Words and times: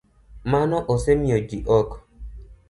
Mano 0.51 0.77
osemiyo 0.93 1.37
ji 1.47 1.57
ok 1.79 1.89